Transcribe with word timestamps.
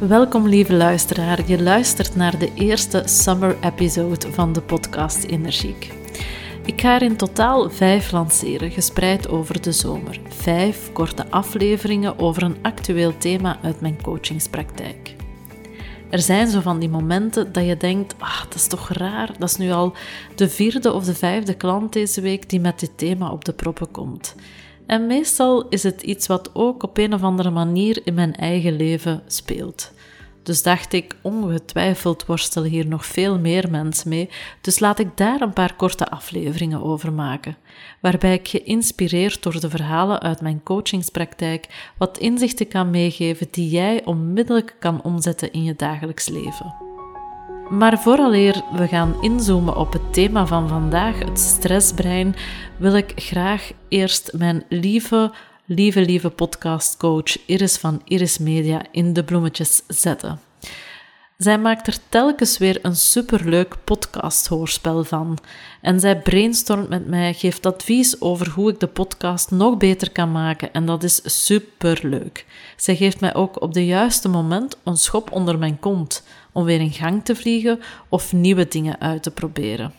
Welkom 0.00 0.48
lieve 0.48 0.72
luisteraar, 0.72 1.48
je 1.48 1.62
luistert 1.62 2.14
naar 2.14 2.38
de 2.38 2.50
eerste 2.54 3.02
summer 3.04 3.56
episode 3.60 4.32
van 4.32 4.52
de 4.52 4.60
podcast 4.60 5.24
Energiek. 5.24 5.92
Ik 6.64 6.80
ga 6.80 6.94
er 6.94 7.02
in 7.02 7.16
totaal 7.16 7.70
vijf 7.70 8.12
lanceren, 8.12 8.70
gespreid 8.70 9.28
over 9.28 9.62
de 9.62 9.72
zomer. 9.72 10.20
Vijf 10.28 10.92
korte 10.92 11.30
afleveringen 11.30 12.18
over 12.18 12.42
een 12.42 12.56
actueel 12.62 13.18
thema 13.18 13.58
uit 13.62 13.80
mijn 13.80 14.02
coachingspraktijk. 14.02 15.16
Er 16.10 16.20
zijn 16.20 16.48
zo 16.48 16.60
van 16.60 16.78
die 16.78 16.88
momenten 16.88 17.52
dat 17.52 17.66
je 17.66 17.76
denkt, 17.76 18.14
ah, 18.18 18.42
dat 18.42 18.54
is 18.54 18.66
toch 18.66 18.88
raar, 18.88 19.30
dat 19.38 19.48
is 19.48 19.56
nu 19.56 19.70
al 19.70 19.92
de 20.34 20.48
vierde 20.48 20.92
of 20.92 21.04
de 21.04 21.14
vijfde 21.14 21.54
klant 21.54 21.92
deze 21.92 22.20
week 22.20 22.50
die 22.50 22.60
met 22.60 22.80
dit 22.80 22.92
thema 22.96 23.30
op 23.30 23.44
de 23.44 23.52
proppen 23.52 23.90
komt. 23.90 24.34
En 24.88 25.06
meestal 25.06 25.68
is 25.68 25.82
het 25.82 26.02
iets 26.02 26.26
wat 26.26 26.50
ook 26.54 26.82
op 26.82 26.98
een 26.98 27.14
of 27.14 27.22
andere 27.22 27.50
manier 27.50 28.00
in 28.04 28.14
mijn 28.14 28.34
eigen 28.34 28.76
leven 28.76 29.22
speelt. 29.26 29.92
Dus 30.48 30.62
dacht 30.62 30.92
ik, 30.92 31.16
ongetwijfeld 31.22 32.26
worstelen 32.26 32.70
hier 32.70 32.86
nog 32.86 33.06
veel 33.06 33.38
meer 33.38 33.70
mensen 33.70 34.08
mee, 34.08 34.30
dus 34.60 34.78
laat 34.78 34.98
ik 34.98 35.16
daar 35.16 35.40
een 35.40 35.52
paar 35.52 35.74
korte 35.74 36.08
afleveringen 36.08 36.82
over 36.82 37.12
maken, 37.12 37.56
waarbij 38.00 38.34
ik 38.34 38.48
geïnspireerd 38.48 39.42
door 39.42 39.60
de 39.60 39.70
verhalen 39.70 40.20
uit 40.20 40.40
mijn 40.40 40.62
coachingspraktijk 40.62 41.92
wat 41.98 42.18
inzichten 42.18 42.68
kan 42.68 42.90
meegeven 42.90 43.46
die 43.50 43.68
jij 43.68 44.04
onmiddellijk 44.04 44.76
kan 44.78 45.02
omzetten 45.02 45.52
in 45.52 45.64
je 45.64 45.74
dagelijks 45.76 46.28
leven. 46.28 46.74
Maar 47.70 47.98
vooraleer 47.98 48.62
we 48.72 48.86
gaan 48.86 49.22
inzoomen 49.22 49.76
op 49.76 49.92
het 49.92 50.12
thema 50.12 50.46
van 50.46 50.68
vandaag, 50.68 51.18
het 51.18 51.38
stressbrein, 51.38 52.34
wil 52.76 52.94
ik 52.94 53.12
graag 53.16 53.70
eerst 53.88 54.32
mijn 54.32 54.64
lieve, 54.68 55.32
lieve, 55.68 56.00
lieve 56.00 56.30
podcastcoach 56.30 57.46
Iris 57.46 57.76
van 57.76 58.00
Iris 58.04 58.38
Media 58.38 58.82
in 58.90 59.12
de 59.12 59.24
bloemetjes 59.24 59.82
zetten. 59.88 60.40
Zij 61.36 61.58
maakt 61.58 61.86
er 61.86 61.98
telkens 62.08 62.58
weer 62.58 62.78
een 62.82 62.96
superleuk 62.96 63.76
podcast-hoorspel 63.84 65.04
van. 65.04 65.38
En 65.80 66.00
zij 66.00 66.18
brainstormt 66.18 66.88
met 66.88 67.06
mij, 67.06 67.34
geeft 67.34 67.66
advies 67.66 68.20
over 68.20 68.50
hoe 68.50 68.70
ik 68.70 68.80
de 68.80 68.86
podcast 68.86 69.50
nog 69.50 69.76
beter 69.76 70.12
kan 70.12 70.32
maken. 70.32 70.72
En 70.72 70.86
dat 70.86 71.02
is 71.02 71.44
superleuk. 71.44 72.46
Zij 72.76 72.96
geeft 72.96 73.20
mij 73.20 73.34
ook 73.34 73.62
op 73.62 73.74
de 73.74 73.86
juiste 73.86 74.28
moment 74.28 74.76
een 74.84 74.96
schop 74.96 75.32
onder 75.32 75.58
mijn 75.58 75.78
kont 75.78 76.22
om 76.52 76.64
weer 76.64 76.80
in 76.80 76.92
gang 76.92 77.24
te 77.24 77.36
vliegen 77.36 77.80
of 78.08 78.32
nieuwe 78.32 78.68
dingen 78.68 79.00
uit 79.00 79.22
te 79.22 79.30
proberen. 79.30 79.92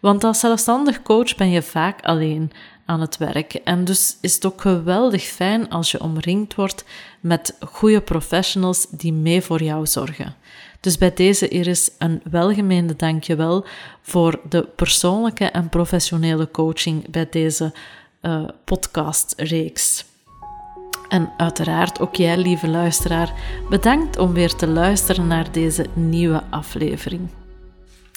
Want 0.00 0.24
als 0.24 0.40
zelfstandig 0.40 1.02
coach 1.02 1.36
ben 1.36 1.50
je 1.50 1.62
vaak 1.62 2.02
alleen 2.02 2.52
aan 2.88 3.00
het 3.00 3.16
werk. 3.16 3.54
En 3.54 3.84
dus 3.84 4.16
is 4.20 4.34
het 4.34 4.46
ook 4.46 4.60
geweldig 4.60 5.22
fijn 5.22 5.70
als 5.70 5.90
je 5.90 6.00
omringd 6.00 6.54
wordt 6.54 6.84
met 7.20 7.56
goede 7.60 8.00
professionals 8.00 8.86
die 8.90 9.12
mee 9.12 9.42
voor 9.42 9.62
jou 9.62 9.86
zorgen. 9.86 10.34
Dus 10.80 10.98
bij 10.98 11.14
deze 11.14 11.48
Iris 11.48 11.90
een 11.98 12.22
welgemeende 12.30 12.96
dankjewel 12.96 13.64
voor 14.02 14.40
de 14.48 14.68
persoonlijke 14.76 15.44
en 15.44 15.68
professionele 15.68 16.50
coaching 16.50 17.10
bij 17.10 17.26
deze 17.30 17.72
uh, 18.22 18.48
podcastreeks. 18.64 20.04
En 21.08 21.32
uiteraard 21.36 22.00
ook 22.00 22.14
jij, 22.14 22.36
lieve 22.36 22.68
luisteraar, 22.68 23.32
bedankt 23.70 24.18
om 24.18 24.32
weer 24.32 24.54
te 24.54 24.66
luisteren 24.66 25.26
naar 25.26 25.52
deze 25.52 25.86
nieuwe 25.94 26.42
aflevering. 26.50 27.28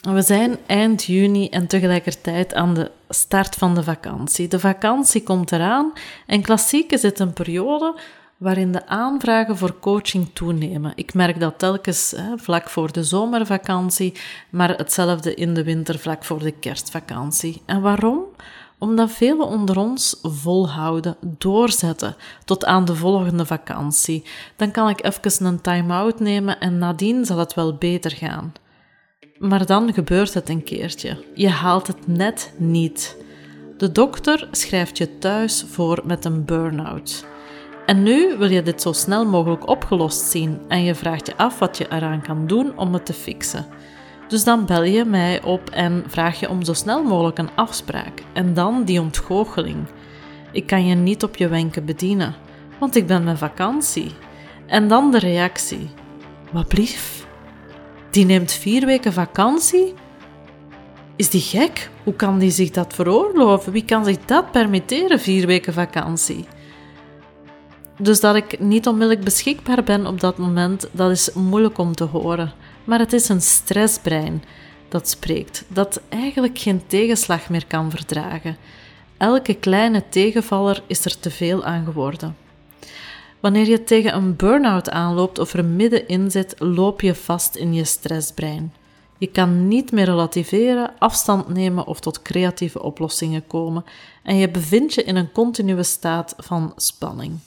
We 0.02 0.22
zijn 0.22 0.58
eind 0.66 1.04
juni 1.04 1.50
en 1.50 1.68
tegelijkertijd 1.68 2.54
aan 2.54 2.74
de 2.74 2.92
start 3.10 3.56
van 3.56 3.76
de 3.76 3.84
vakantie. 3.84 4.48
De 4.48 4.60
vakantie 4.60 5.24
komt 5.24 5.52
eraan 5.52 5.94
en 6.26 6.42
klassiek 6.42 6.92
is 6.92 7.02
het 7.02 7.20
een 7.20 7.34
periode 7.34 8.00
waarin 8.38 8.72
de 8.72 8.88
aanvragen 8.88 9.58
voor 9.58 9.80
coaching 9.80 10.30
toenemen. 10.34 10.92
Ik 10.96 11.14
merk 11.14 11.40
dat 11.40 11.60
telkens 11.60 12.14
hè, 12.18 12.38
vlak 12.38 12.70
voor 12.70 12.92
de 12.92 13.04
zomervakantie, 13.04 14.14
maar 14.50 14.70
hetzelfde 14.70 15.34
in 15.34 15.54
de 15.54 15.64
winter 15.64 16.00
vlak 16.00 16.24
voor 16.24 16.40
de 16.40 16.52
kerstvakantie. 16.52 17.62
En 17.66 17.82
waarom? 17.82 18.24
Omdat 18.78 19.12
velen 19.12 19.48
onder 19.48 19.78
ons 19.78 20.20
volhouden, 20.22 21.18
doorzetten 21.38 22.16
tot 22.46 22.66
aan 22.66 22.86
de 22.86 22.96
volgende 22.96 23.46
vakantie. 23.46 24.24
Dan 24.56 24.72
kan 24.72 24.90
ik 24.90 25.04
even 25.04 25.46
een 25.46 25.62
time-out 25.62 26.20
nemen 26.20 26.60
en 26.60 26.78
nadien 26.78 27.26
zal 27.26 27.38
het 27.38 27.54
wel 27.54 27.76
beter 27.76 28.12
gaan. 28.12 28.54
Maar 29.42 29.66
dan 29.66 29.94
gebeurt 29.94 30.34
het 30.34 30.50
een 30.50 30.64
keertje. 30.64 31.18
Je 31.34 31.50
haalt 31.50 31.88
het 31.88 32.08
net 32.08 32.54
niet. 32.58 33.18
De 33.78 33.92
dokter 33.92 34.48
schrijft 34.52 34.98
je 34.98 35.18
thuis 35.18 35.66
voor 35.70 36.02
met 36.06 36.26
een 36.26 36.46
burn-out. 36.46 37.26
En 37.86 38.04
nu 38.04 38.38
wil 38.38 38.50
je 38.50 38.64
dit 38.64 38.82
zo 38.82 38.92
snel 38.92 39.26
mogelijk 39.26 39.68
opgelost 39.68 40.22
zien 40.22 40.60
en 40.68 40.84
je 40.84 40.96
vraagt 40.96 41.28
je 41.28 41.38
af 41.38 41.60
wat 41.60 41.78
je 41.78 41.86
eraan 41.90 42.22
kan 42.22 42.48
doen 42.48 42.78
om 42.78 42.94
het 42.94 43.06
te 43.06 43.14
fixen. 43.14 43.66
Dus 44.28 44.44
dan 44.44 44.66
bel 44.66 44.84
je 44.84 45.06
mij 45.06 45.44
op 45.44 45.70
en 45.70 46.04
vraag 46.08 46.40
je 46.40 46.50
om 46.50 46.64
zo 46.64 46.74
snel 46.74 47.04
mogelijk 47.04 47.38
een 47.38 47.56
afspraak. 47.56 48.24
En 48.34 48.54
dan 48.54 48.84
die 48.84 49.02
ontgoocheling. 49.02 49.86
Ik 50.52 50.68
kan 50.68 50.86
je 50.86 50.96
niet 50.96 51.24
op 51.24 51.36
je 51.36 51.48
wenken 51.48 51.86
bedienen, 51.86 52.36
want 52.80 52.96
ik 52.96 53.08
ben 53.08 53.24
met 53.24 53.38
vakantie. 53.38 54.12
En 54.68 54.88
dan 54.88 55.12
de 55.12 55.20
reactie. 55.20 55.90
Wat? 56.52 56.74
Die 58.12 58.26
neemt 58.26 58.52
vier 58.52 58.86
weken 58.86 59.14
vakantie? 59.14 59.94
Is 61.16 61.30
die 61.30 61.42
gek? 61.42 61.90
Hoe 62.04 62.14
kan 62.14 62.40
die 62.40 62.52
zich 62.52 62.70
dat 62.70 62.94
veroorloven? 62.94 63.72
Wie 63.72 63.86
kan 63.86 64.06
zich 64.06 64.18
dat 64.26 64.52
permitteren, 64.52 65.20
vier 65.20 65.48
weken 65.48 65.74
vakantie? 65.74 66.46
Dus 67.98 68.20
dat 68.20 68.36
ik 68.36 68.60
niet 68.60 68.88
onmiddellijk 68.88 69.26
beschikbaar 69.26 69.84
ben 69.84 70.08
op 70.08 70.20
dat 70.20 70.38
moment, 70.38 70.88
dat 70.92 71.12
is 71.12 71.34
moeilijk 71.34 71.78
om 71.78 71.96
te 71.96 72.04
horen. 72.04 72.54
Maar 72.84 73.00
het 73.00 73.14
is 73.14 73.30
een 73.30 73.42
stressbrein 73.42 74.44
dat 74.90 75.10
spreekt, 75.10 75.66
dat 75.68 76.02
eigenlijk 76.10 76.58
geen 76.58 76.82
tegenslag 76.88 77.50
meer 77.50 77.66
kan 77.68 77.92
verdragen. 77.92 78.58
Elke 79.18 79.54
kleine 79.54 80.04
tegenvaller 80.10 80.84
is 80.88 81.06
er 81.06 81.20
te 81.20 81.32
veel 81.32 81.64
aan 81.64 81.86
geworden. 81.86 82.36
Wanneer 83.42 83.68
je 83.68 83.84
tegen 83.84 84.16
een 84.16 84.36
burn-out 84.36 84.90
aanloopt 84.90 85.40
of 85.40 85.54
er 85.54 85.66
middenin 85.66 86.32
zit, 86.32 86.56
loop 86.60 87.02
je 87.02 87.16
vast 87.16 87.56
in 87.56 87.74
je 87.74 87.84
stressbrein. 87.84 88.74
Je 89.18 89.28
kan 89.28 89.68
niet 89.68 89.92
meer 89.92 90.06
relativeren, 90.06 90.92
afstand 91.00 91.48
nemen 91.48 91.88
of 91.88 92.00
tot 92.00 92.22
creatieve 92.22 92.82
oplossingen 92.82 93.48
komen 93.48 93.84
en 94.24 94.36
je 94.36 94.50
bevindt 94.50 94.94
je 94.94 95.04
in 95.04 95.16
een 95.16 95.32
continue 95.32 95.84
staat 95.84 96.34
van 96.38 96.74
spanning. 96.76 97.38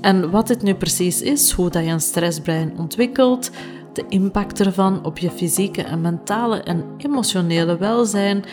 En 0.00 0.30
wat 0.30 0.46
dit 0.46 0.62
nu 0.62 0.74
precies 0.74 1.22
is, 1.22 1.50
hoe 1.50 1.70
dat 1.70 1.84
je 1.84 1.90
een 1.90 2.00
stressbrein 2.00 2.78
ontwikkelt, 2.78 3.50
de 3.92 4.04
impact 4.08 4.60
ervan 4.60 5.04
op 5.04 5.18
je 5.18 5.30
fysieke 5.30 5.82
en 5.82 6.00
mentale 6.00 6.62
en 6.62 6.84
emotionele 6.96 7.76
welzijn 7.76 8.44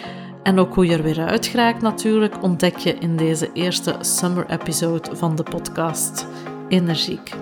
en 0.43 0.59
ook 0.59 0.75
hoe 0.75 0.85
je 0.85 0.93
er 0.93 1.03
weer 1.03 1.25
uit 1.25 1.45
geraakt 1.45 1.81
natuurlijk, 1.81 2.43
ontdek 2.43 2.77
je 2.77 2.93
in 2.93 3.17
deze 3.17 3.49
eerste 3.53 3.95
summer 3.99 4.49
episode 4.49 5.15
van 5.15 5.35
de 5.35 5.43
podcast 5.43 6.27
Energiek. 6.67 7.33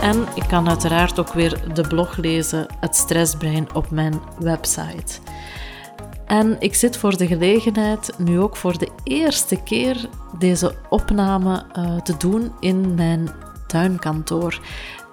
En 0.00 0.26
ik 0.34 0.44
kan 0.48 0.68
uiteraard 0.68 1.18
ook 1.18 1.32
weer 1.32 1.74
de 1.74 1.88
blog 1.88 2.16
lezen, 2.16 2.66
Het 2.80 2.96
Stressbrein, 2.96 3.74
op 3.74 3.90
mijn 3.90 4.20
website. 4.38 5.18
En 6.26 6.56
ik 6.58 6.74
zit 6.74 6.96
voor 6.96 7.16
de 7.16 7.26
gelegenheid 7.26 8.12
nu 8.18 8.40
ook 8.40 8.56
voor 8.56 8.78
de 8.78 8.88
eerste 9.04 9.62
keer 9.62 10.08
deze 10.38 10.74
opname 10.88 11.64
uh, 11.78 11.96
te 11.96 12.16
doen 12.16 12.52
in 12.60 12.94
mijn 12.94 13.28
tuinkantoor. 13.66 14.60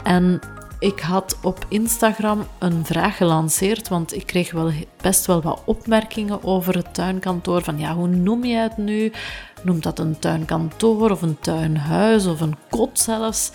En 0.04 0.40
Ik 0.84 1.00
had 1.00 1.38
op 1.42 1.66
Instagram 1.68 2.48
een 2.60 2.86
vraag 2.86 3.18
gelanceerd, 3.18 3.88
want 3.88 4.16
ik 4.16 4.26
kreeg 4.26 4.52
wel 4.52 4.72
best 5.02 5.26
wel 5.26 5.42
wat 5.42 5.62
opmerkingen 5.66 6.44
over 6.44 6.76
het 6.76 6.94
tuinkantoor. 6.94 7.62
Van 7.62 7.80
ja, 7.80 7.96
hoe 7.96 8.08
noem 8.08 8.44
je 8.46 8.56
het 8.56 8.78
nu? 8.78 9.12
Noemt 9.62 9.84
dat 9.84 10.00
een 10.00 10.20
tuinkantoor 10.20 11.12
of 11.12 11.22
een 11.22 11.40
tuinhuis 11.40 12.26
of 12.26 12.42
een 12.42 12.56
kot 12.70 13.00
zelfs? 13.00 13.52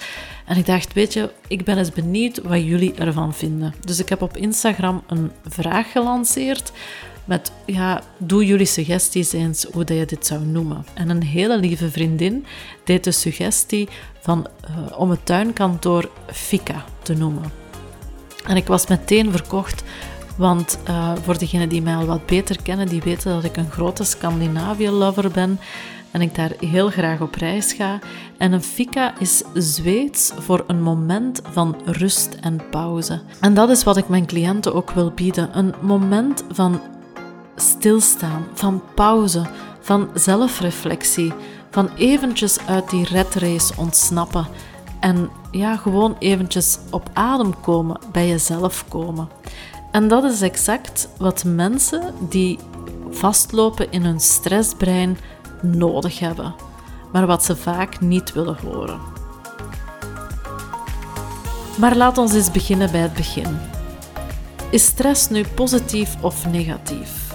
En 0.46 0.56
ik 0.56 0.66
dacht, 0.66 0.92
weet 0.92 1.12
je, 1.12 1.30
ik 1.48 1.64
ben 1.64 1.78
eens 1.78 1.92
benieuwd 1.92 2.42
wat 2.42 2.64
jullie 2.64 2.94
ervan 2.94 3.34
vinden. 3.34 3.74
Dus 3.84 3.98
ik 3.98 4.08
heb 4.08 4.22
op 4.22 4.36
Instagram 4.36 5.02
een 5.06 5.32
vraag 5.48 5.92
gelanceerd 5.92 6.72
met, 7.28 7.52
ja, 7.66 8.02
doe 8.16 8.46
jullie 8.46 8.66
suggesties 8.66 9.32
eens 9.32 9.66
hoe 9.72 9.84
dat 9.84 9.96
je 9.96 10.06
dit 10.06 10.26
zou 10.26 10.44
noemen. 10.44 10.84
En 10.94 11.08
een 11.08 11.22
hele 11.22 11.58
lieve 11.58 11.90
vriendin 11.90 12.46
deed 12.84 13.04
de 13.04 13.10
suggestie 13.10 13.88
van, 14.20 14.46
uh, 14.64 14.98
om 14.98 15.10
het 15.10 15.26
tuinkantoor 15.26 16.10
Fika 16.26 16.84
te 17.02 17.14
noemen. 17.14 17.42
En 18.46 18.56
ik 18.56 18.66
was 18.66 18.86
meteen 18.86 19.30
verkocht, 19.30 19.82
want 20.36 20.78
uh, 20.88 21.12
voor 21.22 21.38
degenen 21.38 21.68
die 21.68 21.82
mij 21.82 21.96
al 21.96 22.06
wat 22.06 22.26
beter 22.26 22.62
kennen, 22.62 22.88
die 22.88 23.02
weten 23.02 23.32
dat 23.32 23.44
ik 23.44 23.56
een 23.56 23.70
grote 23.70 24.04
Scandinavië-lover 24.04 25.30
ben 25.30 25.60
en 26.10 26.20
ik 26.20 26.34
daar 26.34 26.52
heel 26.58 26.90
graag 26.90 27.20
op 27.20 27.34
reis 27.34 27.72
ga. 27.72 27.98
En 28.38 28.52
een 28.52 28.62
fika 28.62 29.18
is 29.18 29.42
Zweeds 29.54 30.32
voor 30.38 30.64
een 30.66 30.82
moment 30.82 31.40
van 31.50 31.76
rust 31.84 32.36
en 32.40 32.60
pauze. 32.70 33.20
En 33.40 33.54
dat 33.54 33.70
is 33.70 33.84
wat 33.84 33.96
ik 33.96 34.08
mijn 34.08 34.26
cliënten 34.26 34.74
ook 34.74 34.90
wil 34.90 35.10
bieden: 35.10 35.58
een 35.58 35.74
moment 35.80 36.44
van 36.50 36.80
stilstaan, 37.60 38.46
van 38.54 38.82
pauze, 38.94 39.46
van 39.80 40.08
zelfreflectie, 40.14 41.32
van 41.70 41.90
eventjes 41.96 42.58
uit 42.66 42.90
die 42.90 43.04
red 43.04 43.34
race 43.34 43.72
ontsnappen 43.76 44.46
en 45.00 45.30
ja, 45.50 45.76
gewoon 45.76 46.16
eventjes 46.18 46.78
op 46.90 47.10
adem 47.12 47.60
komen, 47.60 48.00
bij 48.12 48.28
jezelf 48.28 48.84
komen. 48.88 49.28
En 49.90 50.08
dat 50.08 50.24
is 50.24 50.40
exact 50.40 51.08
wat 51.18 51.44
mensen 51.44 52.14
die 52.28 52.58
vastlopen 53.10 53.92
in 53.92 54.04
hun 54.04 54.20
stressbrein 54.20 55.18
nodig 55.62 56.18
hebben, 56.18 56.54
maar 57.12 57.26
wat 57.26 57.44
ze 57.44 57.56
vaak 57.56 58.00
niet 58.00 58.32
willen 58.32 58.56
horen. 58.64 59.00
Maar 61.78 61.96
laat 61.96 62.18
ons 62.18 62.34
eens 62.34 62.50
beginnen 62.50 62.90
bij 62.90 63.00
het 63.00 63.14
begin. 63.14 63.58
Is 64.70 64.84
stress 64.84 65.28
nu 65.28 65.44
positief 65.54 66.16
of 66.20 66.46
negatief? 66.46 67.27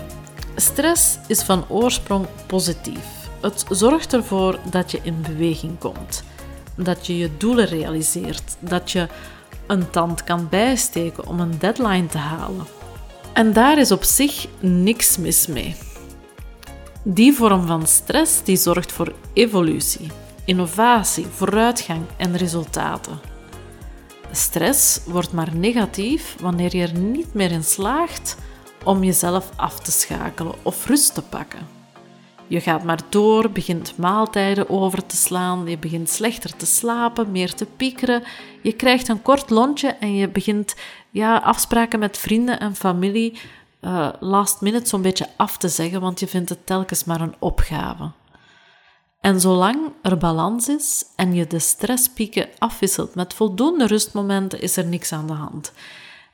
Stress 0.56 1.18
is 1.28 1.42
van 1.42 1.66
oorsprong 1.70 2.28
positief. 2.48 3.30
Het 3.42 3.66
zorgt 3.70 4.14
ervoor 4.14 4.60
dat 4.70 4.92
je 4.92 5.00
in 5.04 5.22
beweging 5.22 5.80
komt, 5.80 6.24
dat 6.76 7.08
je 7.08 7.18
je 7.18 7.30
doelen 7.38 7.66
realiseert, 7.66 8.56
dat 8.60 8.92
je 8.92 9.08
een 9.68 9.90
tand 9.90 10.24
kan 10.24 10.50
bijsteken 10.50 11.28
om 11.28 11.40
een 11.40 11.60
deadline 11.60 12.06
te 12.06 12.18
halen. 12.18 12.66
En 13.34 13.54
daar 13.54 13.78
is 13.78 13.92
op 13.92 14.04
zich 14.04 14.48
niks 14.60 15.18
mis 15.18 15.48
mee. 15.48 15.76
Die 17.04 17.34
vorm 17.34 17.68
van 17.68 17.88
stress 17.88 18.44
die 18.44 18.58
zorgt 18.58 18.92
voor 18.92 19.14
evolutie, 19.34 20.12
innovatie, 20.46 21.26
vooruitgang 21.36 22.02
en 22.18 22.38
resultaten. 22.38 23.20
Stress 24.32 25.00
wordt 25.06 25.32
maar 25.32 25.56
negatief 25.56 26.36
wanneer 26.40 26.76
je 26.76 26.84
er 26.84 26.98
niet 26.98 27.34
meer 27.34 27.52
in 27.52 27.64
slaagt 27.64 28.38
om 28.84 29.04
jezelf 29.04 29.50
af 29.56 29.80
te 29.80 29.92
schakelen 29.92 30.56
of 30.62 30.86
rust 30.86 31.14
te 31.14 31.22
pakken. 31.22 31.68
Je 32.48 32.60
gaat 32.60 32.84
maar 32.84 33.00
door, 33.10 33.52
begint 33.52 33.98
maaltijden 33.98 34.70
over 34.70 35.06
te 35.06 35.16
slaan, 35.16 35.68
je 35.68 35.78
begint 35.78 36.10
slechter 36.10 36.56
te 36.56 36.66
slapen, 36.66 37.32
meer 37.32 37.54
te 37.54 37.66
piekeren, 37.66 38.24
je 38.62 38.74
krijgt 38.74 39.08
een 39.08 39.22
kort 39.22 39.50
lontje 39.50 39.88
en 39.88 40.16
je 40.16 40.28
begint 40.28 40.76
ja, 41.10 41.38
afspraken 41.38 42.00
met 42.00 42.18
vrienden 42.18 42.60
en 42.60 42.76
familie 42.76 43.40
uh, 43.82 44.10
last 44.20 44.62
minute 44.62 44.88
zo'n 44.88 45.02
beetje 45.02 45.28
af 45.38 45.58
te 45.58 45.70
zeggen, 45.70 46.02
want 46.02 46.20
je 46.20 46.28
vindt 46.28 46.50
het 46.50 46.66
telkens 46.66 47.04
maar 47.04 47.22
een 47.22 47.36
opgave. 47.40 48.12
En 49.22 49.42
zolang 49.42 49.78
er 50.02 50.18
balans 50.18 50.68
is 50.68 51.06
en 51.16 51.34
je 51.34 51.48
de 51.48 51.60
stresspieken 51.60 52.48
afwisselt 52.58 53.16
met 53.16 53.34
voldoende 53.34 53.88
rustmomenten, 53.88 54.62
is 54.62 54.78
er 54.78 54.86
niks 54.86 55.12
aan 55.12 55.28
de 55.28 55.34
hand. 55.34 55.74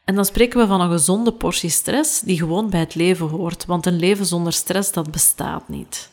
En 0.10 0.16
dan 0.16 0.26
spreken 0.26 0.60
we 0.60 0.68
van 0.68 0.82
een 0.82 0.92
gezonde 0.92 1.32
portie 1.32 1.70
stress 1.70 2.22
die 2.22 2.38
gewoon 2.38 2.70
bij 2.70 2.80
het 2.80 2.96
leven 2.96 3.28
hoort, 3.28 3.66
want 3.66 3.86
een 3.86 4.00
leven 4.00 4.26
zonder 4.26 4.54
stress 4.54 4.92
dat 4.92 5.12
bestaat 5.12 5.68
niet. 5.68 6.10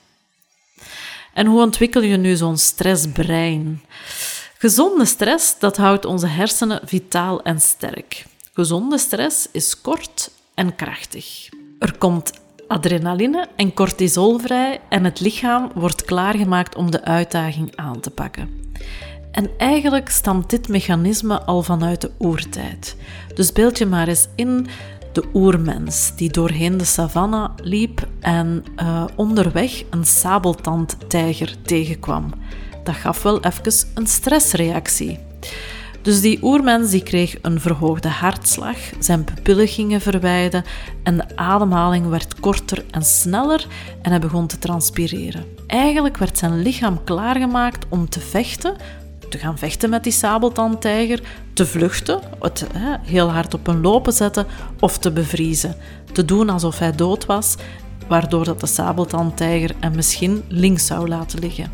En 1.34 1.46
hoe 1.46 1.60
ontwikkel 1.60 2.02
je 2.02 2.16
nu 2.16 2.36
zo'n 2.36 2.56
stressbrein? 2.56 3.82
Gezonde 4.58 5.04
stress 5.04 5.58
dat 5.58 5.76
houdt 5.76 6.04
onze 6.04 6.26
hersenen 6.26 6.80
vitaal 6.84 7.42
en 7.42 7.60
sterk. 7.60 8.26
Gezonde 8.52 8.98
stress 8.98 9.48
is 9.52 9.80
kort 9.80 10.30
en 10.54 10.74
krachtig. 10.74 11.48
Er 11.78 11.98
komt 11.98 12.32
adrenaline 12.68 13.48
en 13.56 13.74
cortisol 13.74 14.38
vrij 14.38 14.80
en 14.88 15.04
het 15.04 15.20
lichaam 15.20 15.70
wordt 15.74 16.04
klaargemaakt 16.04 16.74
om 16.74 16.90
de 16.90 17.04
uitdaging 17.04 17.76
aan 17.76 18.00
te 18.00 18.10
pakken. 18.10 18.64
En 19.36 19.50
eigenlijk 19.58 20.08
stamt 20.08 20.50
dit 20.50 20.68
mechanisme 20.68 21.42
al 21.42 21.62
vanuit 21.62 22.00
de 22.00 22.10
oertijd. 22.18 22.96
Dus 23.36 23.52
beeld 23.52 23.78
je 23.78 23.86
maar 23.86 24.08
eens 24.08 24.28
in 24.34 24.66
de 25.12 25.24
oermens 25.34 26.12
die 26.16 26.30
doorheen 26.30 26.76
de 26.76 26.84
savanne 26.84 27.50
liep 27.62 28.08
en 28.20 28.64
uh, 28.82 29.04
onderweg 29.14 29.82
een 29.90 30.04
sabeltandtijger 30.04 31.54
tegenkwam. 31.62 32.32
Dat 32.84 32.94
gaf 32.94 33.22
wel 33.22 33.40
even 33.40 33.88
een 33.94 34.06
stressreactie. 34.06 35.18
Dus 36.02 36.20
die 36.20 36.38
oermens 36.42 36.90
die 36.90 37.02
kreeg 37.02 37.36
een 37.42 37.60
verhoogde 37.60 38.08
hartslag, 38.08 38.76
zijn 38.98 39.24
pupillen 39.24 39.68
gingen 39.68 40.00
verwijden 40.00 40.64
en 41.02 41.16
de 41.16 41.36
ademhaling 41.36 42.08
werd 42.08 42.40
korter 42.40 42.84
en 42.90 43.02
sneller 43.02 43.66
en 44.02 44.10
hij 44.10 44.20
begon 44.20 44.46
te 44.46 44.58
transpireren. 44.58 45.44
Eigenlijk 45.66 46.16
werd 46.16 46.38
zijn 46.38 46.62
lichaam 46.62 47.04
klaargemaakt 47.04 47.86
om 47.88 48.08
te 48.08 48.20
vechten, 48.20 48.76
te 49.28 49.38
gaan 49.38 49.58
vechten 49.58 49.90
met 49.90 50.04
die 50.04 50.12
sabeltandtijger, 50.12 51.20
te 51.52 51.66
vluchten, 51.66 52.20
het 52.40 52.66
hè, 52.72 52.96
heel 53.02 53.30
hard 53.30 53.54
op 53.54 53.66
een 53.66 53.80
lopen 53.80 54.12
zetten 54.12 54.46
of 54.80 54.98
te 54.98 55.10
bevriezen. 55.10 55.76
Te 56.12 56.24
doen 56.24 56.50
alsof 56.50 56.78
hij 56.78 56.92
dood 56.92 57.26
was, 57.26 57.56
waardoor 58.08 58.44
dat 58.44 58.60
de 58.60 58.66
sabeltandtijger 58.66 59.74
hem 59.80 59.94
misschien 59.94 60.42
links 60.48 60.86
zou 60.86 61.08
laten 61.08 61.38
liggen. 61.38 61.70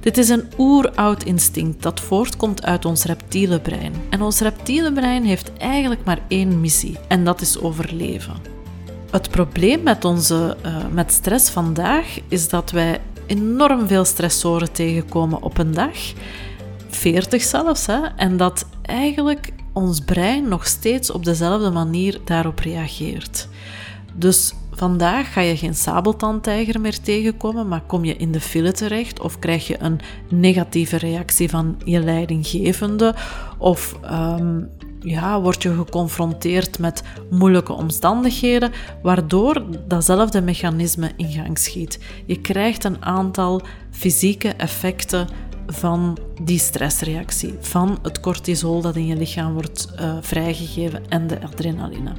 Dit 0.00 0.18
is 0.18 0.28
een 0.28 0.48
oeroud 0.58 1.22
instinct 1.22 1.82
dat 1.82 2.00
voortkomt 2.00 2.64
uit 2.64 2.84
ons 2.84 3.04
reptiele 3.04 3.60
brein. 3.60 3.92
En 4.10 4.22
ons 4.22 4.40
reptiele 4.40 4.92
brein 4.92 5.24
heeft 5.24 5.52
eigenlijk 5.52 6.04
maar 6.04 6.18
één 6.28 6.60
missie, 6.60 6.98
en 7.08 7.24
dat 7.24 7.40
is 7.40 7.58
overleven. 7.58 8.34
Het 9.10 9.30
probleem 9.30 9.82
met, 9.82 10.04
onze, 10.04 10.56
uh, 10.66 10.76
met 10.92 11.12
stress 11.12 11.50
vandaag 11.50 12.18
is 12.28 12.48
dat 12.48 12.70
wij 12.70 13.00
enorm 13.26 13.86
veel 13.86 14.04
stressoren 14.04 14.72
tegenkomen 14.72 15.42
op 15.42 15.58
een 15.58 15.74
dag 15.74 15.96
40 16.94 17.42
zelfs, 17.42 17.86
hè, 17.86 18.00
en 18.16 18.36
dat 18.36 18.66
eigenlijk 18.82 19.52
ons 19.72 20.00
brein 20.00 20.48
nog 20.48 20.66
steeds 20.66 21.10
op 21.10 21.24
dezelfde 21.24 21.70
manier 21.70 22.20
daarop 22.24 22.58
reageert. 22.58 23.48
Dus 24.14 24.54
vandaag 24.70 25.32
ga 25.32 25.40
je 25.40 25.56
geen 25.56 25.74
sabeltandtijger 25.74 26.80
meer 26.80 27.00
tegenkomen, 27.00 27.68
maar 27.68 27.82
kom 27.86 28.04
je 28.04 28.16
in 28.16 28.32
de 28.32 28.40
file 28.40 28.72
terecht 28.72 29.20
of 29.20 29.38
krijg 29.38 29.66
je 29.66 29.76
een 29.80 30.00
negatieve 30.28 30.96
reactie 30.96 31.50
van 31.50 31.76
je 31.84 32.00
leidinggevende 32.00 33.14
of 33.58 33.98
um, 34.10 34.68
ja, 35.04 35.40
word 35.40 35.62
je 35.62 35.74
geconfronteerd 35.74 36.78
met 36.78 37.02
moeilijke 37.30 37.72
omstandigheden, 37.72 38.72
waardoor 39.02 39.62
datzelfde 39.88 40.40
mechanisme 40.40 41.10
in 41.16 41.32
gang 41.32 41.58
schiet. 41.58 41.98
Je 42.26 42.40
krijgt 42.40 42.84
een 42.84 43.04
aantal 43.04 43.62
fysieke 43.90 44.48
effecten 44.48 45.28
van 45.66 46.18
die 46.42 46.58
stressreactie, 46.58 47.54
van 47.60 47.98
het 48.02 48.20
cortisol 48.20 48.80
dat 48.80 48.96
in 48.96 49.06
je 49.06 49.16
lichaam 49.16 49.52
wordt 49.52 49.88
uh, 50.00 50.16
vrijgegeven 50.20 51.02
en 51.08 51.26
de 51.26 51.42
adrenaline. 51.42 52.12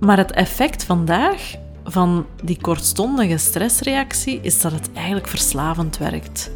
Maar 0.00 0.16
het 0.16 0.32
effect 0.32 0.84
vandaag 0.84 1.54
van 1.84 2.26
die 2.44 2.58
kortstondige 2.60 3.36
stressreactie 3.36 4.40
is 4.42 4.60
dat 4.60 4.72
het 4.72 4.92
eigenlijk 4.92 5.28
verslavend 5.28 5.98
werkt. 5.98 6.50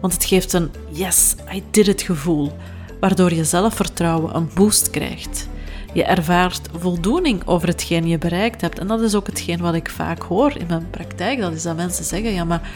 Want 0.00 0.12
het 0.12 0.24
geeft 0.24 0.52
een 0.52 0.70
yes, 0.90 1.34
I 1.54 1.62
did 1.70 1.88
it 1.88 2.02
gevoel, 2.02 2.52
waardoor 3.00 3.32
je 3.32 3.44
zelfvertrouwen 3.44 4.36
een 4.36 4.50
boost 4.54 4.90
krijgt. 4.90 5.48
Je 5.92 6.04
ervaart 6.04 6.68
voldoening 6.78 7.42
over 7.46 7.68
hetgeen 7.68 8.06
je 8.06 8.18
bereikt 8.18 8.60
hebt. 8.60 8.78
En 8.78 8.86
dat 8.86 9.00
is 9.00 9.14
ook 9.14 9.26
hetgeen 9.26 9.60
wat 9.60 9.74
ik 9.74 9.90
vaak 9.90 10.22
hoor 10.22 10.56
in 10.56 10.66
mijn 10.66 10.90
praktijk. 10.90 11.40
Dat 11.40 11.52
is 11.52 11.62
dat 11.62 11.76
mensen 11.76 12.04
zeggen, 12.04 12.32
ja 12.32 12.44
maar 12.44 12.70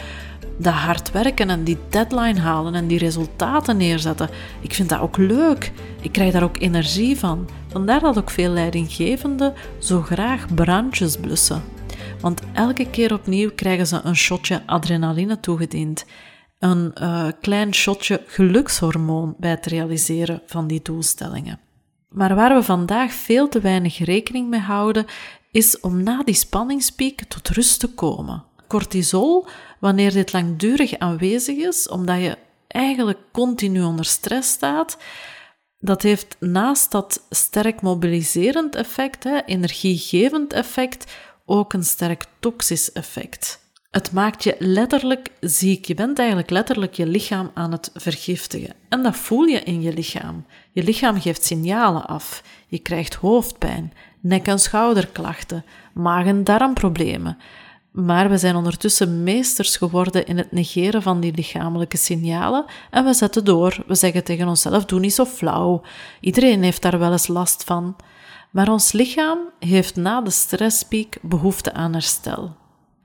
dat 0.57 0.73
hard 0.73 1.11
werken 1.11 1.49
en 1.49 1.63
die 1.63 1.77
deadline 1.89 2.39
halen 2.39 2.75
en 2.75 2.87
die 2.87 2.97
resultaten 2.97 3.77
neerzetten. 3.77 4.29
Ik 4.61 4.73
vind 4.73 4.89
dat 4.89 4.99
ook 4.99 5.17
leuk. 5.17 5.71
Ik 6.01 6.11
krijg 6.11 6.33
daar 6.33 6.43
ook 6.43 6.59
energie 6.59 7.17
van. 7.17 7.49
Vandaar 7.67 7.99
dat 7.99 8.17
ook 8.17 8.29
veel 8.29 8.51
leidinggevenden 8.51 9.53
zo 9.79 10.01
graag 10.01 10.53
brandjes 10.55 11.17
blussen. 11.17 11.63
Want 12.21 12.41
elke 12.53 12.89
keer 12.89 13.13
opnieuw 13.13 13.51
krijgen 13.55 13.87
ze 13.87 13.99
een 14.03 14.15
shotje 14.15 14.61
adrenaline 14.65 15.39
toegediend. 15.39 16.05
Een 16.59 16.91
uh, 17.01 17.27
klein 17.41 17.73
shotje 17.73 18.23
gelukshormoon 18.27 19.35
bij 19.37 19.49
het 19.49 19.65
realiseren 19.65 20.41
van 20.45 20.67
die 20.67 20.81
doelstellingen. 20.81 21.59
Maar 22.09 22.35
waar 22.35 22.55
we 22.55 22.63
vandaag 22.63 23.11
veel 23.11 23.49
te 23.49 23.59
weinig 23.59 23.97
rekening 23.97 24.49
mee 24.49 24.59
houden, 24.59 25.05
is 25.51 25.79
om 25.79 26.03
na 26.03 26.23
die 26.23 26.35
spanningspiek 26.35 27.23
tot 27.23 27.49
rust 27.49 27.79
te 27.79 27.87
komen. 27.87 28.43
Cortisol, 28.67 29.47
wanneer 29.79 30.13
dit 30.13 30.33
langdurig 30.33 30.97
aanwezig 30.97 31.57
is, 31.57 31.89
omdat 31.89 32.21
je 32.21 32.37
eigenlijk 32.67 33.19
continu 33.31 33.83
onder 33.83 34.05
stress 34.05 34.51
staat, 34.51 34.97
dat 35.79 36.01
heeft 36.01 36.35
naast 36.39 36.91
dat 36.91 37.23
sterk 37.29 37.81
mobiliserend 37.81 38.75
effect, 38.75 39.25
energiegevend 39.45 40.53
effect, 40.53 41.13
ook 41.45 41.73
een 41.73 41.83
sterk 41.83 42.25
toxisch 42.39 42.91
effect. 42.91 43.65
Het 43.91 44.11
maakt 44.11 44.43
je 44.43 44.55
letterlijk 44.59 45.29
ziek. 45.39 45.85
Je 45.85 45.93
bent 45.93 46.19
eigenlijk 46.19 46.49
letterlijk 46.49 46.93
je 46.93 47.05
lichaam 47.05 47.51
aan 47.53 47.71
het 47.71 47.91
vergiftigen. 47.93 48.73
En 48.89 49.03
dat 49.03 49.15
voel 49.15 49.43
je 49.43 49.59
in 49.59 49.81
je 49.81 49.93
lichaam. 49.93 50.45
Je 50.71 50.83
lichaam 50.83 51.21
geeft 51.21 51.45
signalen 51.45 52.05
af. 52.05 52.43
Je 52.67 52.79
krijgt 52.79 53.13
hoofdpijn, 53.13 53.93
nek- 54.21 54.47
en 54.47 54.59
schouderklachten, 54.59 55.65
maag- 55.93 56.25
en 56.25 56.43
darmproblemen. 56.43 57.37
Maar 58.05 58.29
we 58.29 58.37
zijn 58.37 58.55
ondertussen 58.55 59.23
meesters 59.23 59.77
geworden 59.77 60.25
in 60.25 60.37
het 60.37 60.51
negeren 60.51 61.01
van 61.01 61.19
die 61.19 61.33
lichamelijke 61.35 61.97
signalen 61.97 62.65
en 62.91 63.05
we 63.05 63.13
zetten 63.13 63.45
door. 63.45 63.83
We 63.87 63.95
zeggen 63.95 64.23
tegen 64.23 64.47
onszelf: 64.47 64.85
doe 64.85 64.99
niet 64.99 65.13
zo 65.13 65.25
flauw. 65.25 65.81
Iedereen 66.19 66.63
heeft 66.63 66.81
daar 66.81 66.99
wel 66.99 67.11
eens 67.11 67.27
last 67.27 67.63
van. 67.63 67.95
Maar 68.51 68.69
ons 68.69 68.91
lichaam 68.91 69.39
heeft 69.59 69.95
na 69.95 70.21
de 70.21 70.29
stresspiek 70.29 71.17
behoefte 71.21 71.73
aan 71.73 71.93
herstel. 71.93 72.55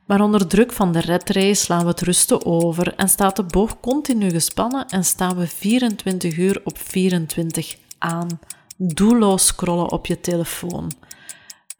Maar 0.06 0.20
onder 0.20 0.46
druk 0.46 0.72
van 0.72 0.92
de 0.92 1.00
red 1.00 1.56
slaan 1.56 1.82
we 1.82 1.88
het 1.88 2.00
rusten 2.00 2.46
over 2.46 2.94
en 2.94 3.08
staat 3.08 3.36
de 3.36 3.44
boog 3.44 3.80
continu 3.80 4.30
gespannen 4.30 4.88
en 4.88 5.04
staan 5.04 5.36
we 5.36 5.46
24 5.46 6.36
uur 6.36 6.60
op 6.64 6.78
24 6.78 7.76
aan, 7.98 8.40
doelloos 8.76 9.46
scrollen 9.46 9.92
op 9.92 10.06
je 10.06 10.20
telefoon. 10.20 10.92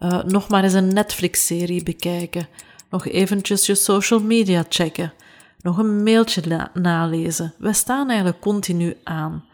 Uh, 0.00 0.23
nog 0.23 0.49
maar 0.49 0.64
eens 0.64 0.73
een 0.73 0.95
Netflix-serie 0.95 1.83
bekijken, 1.83 2.49
nog 2.93 3.07
eventjes 3.07 3.67
je 3.67 3.75
social 3.75 4.21
media 4.21 4.65
checken, 4.69 5.13
nog 5.61 5.79
een 5.79 6.03
mailtje 6.03 6.71
nalezen. 6.75 7.55
We 7.59 7.73
staan 7.73 8.09
eigenlijk 8.09 8.41
continu 8.41 8.97
aan. 9.05 9.45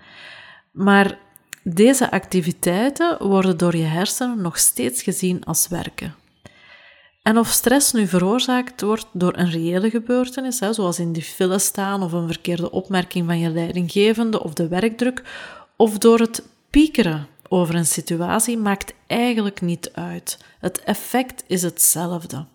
Maar 0.73 1.19
deze 1.63 2.11
activiteiten 2.11 3.27
worden 3.27 3.57
door 3.57 3.77
je 3.77 3.85
hersenen 3.85 4.41
nog 4.41 4.59
steeds 4.59 5.03
gezien 5.03 5.45
als 5.45 5.69
werken. 5.69 6.15
En 7.23 7.39
of 7.39 7.49
stress 7.49 7.93
nu 7.93 8.07
veroorzaakt 8.07 8.81
wordt 8.81 9.07
door 9.13 9.37
een 9.37 9.51
reële 9.51 9.91
gebeurtenis, 9.91 10.61
hè, 10.61 10.73
zoals 10.73 10.99
in 10.99 11.13
die 11.13 11.23
file 11.23 11.59
staan 11.59 12.03
of 12.03 12.13
een 12.13 12.27
verkeerde 12.27 12.71
opmerking 12.71 13.27
van 13.27 13.39
je 13.39 13.51
leidinggevende 13.51 14.43
of 14.43 14.53
de 14.53 14.69
werkdruk, 14.69 15.23
of 15.77 15.99
door 15.99 16.19
het 16.19 16.43
piekeren 16.71 17.27
over 17.49 17.75
een 17.75 17.87
situatie, 17.87 18.59
maakt 18.59 18.95
eigenlijk 19.07 19.61
niet 19.61 19.91
uit. 19.93 20.39
Het 20.61 20.83
effect 20.83 21.45
is 21.47 21.63
hetzelfde. 21.63 22.47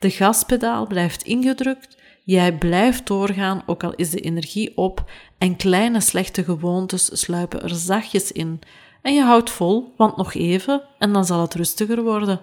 De 0.00 0.10
gaspedaal 0.10 0.86
blijft 0.86 1.22
ingedrukt, 1.22 1.96
jij 2.24 2.58
blijft 2.58 3.06
doorgaan, 3.06 3.62
ook 3.66 3.84
al 3.84 3.94
is 3.94 4.10
de 4.10 4.20
energie 4.20 4.76
op, 4.76 5.10
en 5.38 5.56
kleine 5.56 6.00
slechte 6.00 6.44
gewoontes 6.44 7.20
sluipen 7.20 7.62
er 7.62 7.74
zachtjes 7.74 8.32
in. 8.32 8.60
En 9.02 9.14
je 9.14 9.22
houdt 9.22 9.50
vol, 9.50 9.94
want 9.96 10.16
nog 10.16 10.34
even 10.34 10.82
en 10.98 11.12
dan 11.12 11.24
zal 11.24 11.40
het 11.40 11.54
rustiger 11.54 12.02
worden. 12.02 12.40